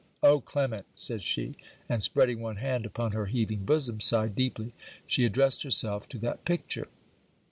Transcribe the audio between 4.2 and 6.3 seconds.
deeply. She addressed herself to